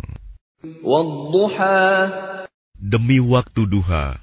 Demi 2.75 3.23
waktu 3.23 3.63
duha, 3.63 4.19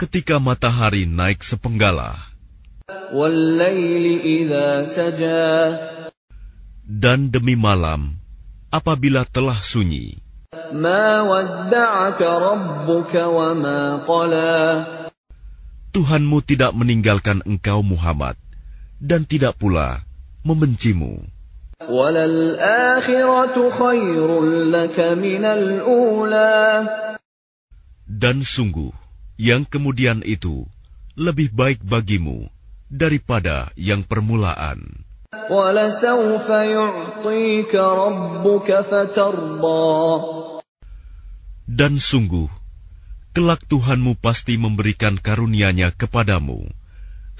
ketika 0.00 0.40
matahari 0.40 1.04
naik 1.04 1.44
saja. 4.88 5.36
Dan 6.80 7.28
demi 7.28 7.60
malam, 7.60 8.16
apabila 8.72 9.28
telah 9.28 9.60
sunyi. 9.60 10.23
Tuhanmu 15.94 16.38
tidak 16.42 16.74
meninggalkan 16.74 17.38
engkau 17.46 17.86
Muhammad, 17.86 18.34
dan 18.98 19.22
tidak 19.22 19.54
pula 19.62 20.02
membencimu. 20.42 21.22
Dan 28.04 28.36
sungguh, 28.42 28.92
yang 29.38 29.62
kemudian 29.66 30.18
itu 30.26 30.66
lebih 31.14 31.54
baik 31.54 31.78
bagimu 31.86 32.50
daripada 32.90 33.70
yang 33.78 34.02
permulaan. 34.02 35.04
Dan 41.64 41.96
sungguh, 41.96 42.52
kelak 43.32 43.64
Tuhanmu 43.64 44.20
pasti 44.20 44.60
memberikan 44.60 45.16
karunia-Nya 45.16 45.96
kepadamu, 45.96 46.68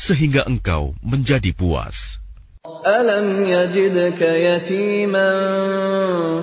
sehingga 0.01 0.49
engkau 0.49 0.97
menjadi 1.05 1.53
puas. 1.53 2.25
Alam 2.65 3.45
yajidka 3.45 4.25
yatiman 4.25 5.37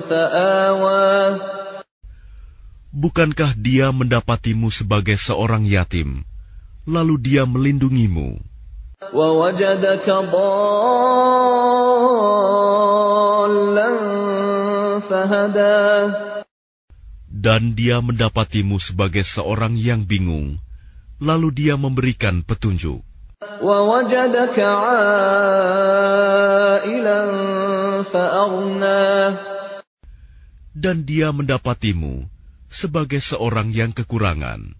fa'awa. 0.05 1.41
Bukankah 2.93 3.57
dia 3.57 3.89
mendapatimu 3.89 4.69
sebagai 4.69 5.17
seorang 5.17 5.65
yatim, 5.65 6.21
lalu 6.85 7.17
dia 7.17 7.49
melindungimu? 7.49 8.37
Wawajadaka 9.09 10.29
fahada. 15.11 16.40
Dan 17.41 17.73
dia 17.73 17.97
mendapatimu 18.05 18.77
sebagai 18.77 19.25
seorang 19.25 19.73
yang 19.73 20.05
bingung, 20.05 20.61
lalu 21.17 21.49
dia 21.49 21.73
memberikan 21.73 22.45
petunjuk. 22.45 23.01
Dan 30.77 30.95
dia 31.01 31.33
mendapatimu 31.33 32.29
sebagai 32.69 33.17
seorang 33.17 33.73
yang 33.73 33.89
kekurangan, 33.89 34.77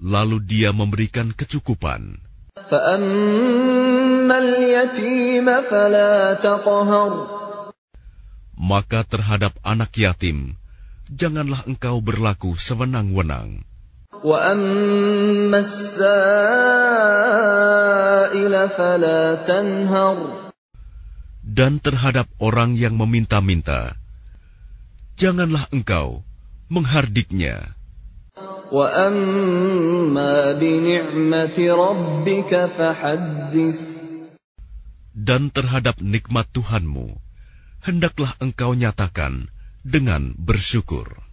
lalu 0.00 0.40
dia 0.40 0.72
memberikan 0.72 1.36
kecukupan. 1.36 2.16
Maka 8.56 9.00
terhadap 9.04 9.52
anak 9.60 9.92
yatim, 10.00 10.56
janganlah 11.12 11.68
engkau 11.68 12.00
berlaku 12.00 12.56
sewenang-wenang. 12.56 13.64
Dan 21.44 21.72
terhadap 21.78 22.26
orang 22.40 22.72
yang 22.74 22.96
meminta-minta, 22.96 24.00
janganlah 25.20 25.68
engkau 25.70 26.24
menghardiknya. 26.72 27.76
Dan 35.14 35.42
terhadap 35.52 35.96
nikmat 36.00 36.46
Tuhanmu, 36.50 37.06
hendaklah 37.84 38.32
engkau 38.40 38.72
nyatakan 38.72 39.53
dengan 39.84 40.32
bersyukur. 40.40 41.23